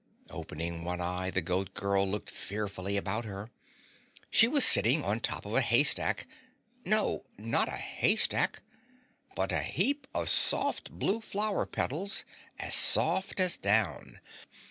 Opening 0.31 0.83
one 0.83 0.99
eye, 0.99 1.29
the 1.29 1.43
Goat 1.43 1.75
Girl 1.75 2.09
looked 2.09 2.31
fearfully 2.31 2.97
about 2.97 3.23
her. 3.25 3.51
She 4.31 4.47
was 4.47 4.65
sitting 4.65 5.03
on 5.03 5.19
top 5.19 5.45
of 5.45 5.53
a 5.53 5.61
haystack, 5.61 6.25
no, 6.83 7.23
not 7.37 7.67
a 7.67 7.73
haystack, 7.77 8.63
but 9.35 9.51
a 9.51 9.61
heap 9.61 10.07
of 10.15 10.27
soft 10.27 10.89
blue 10.89 11.21
flower 11.21 11.67
petals 11.67 12.25
as 12.57 12.73
soft 12.73 13.39
as 13.39 13.57
down. 13.57 14.19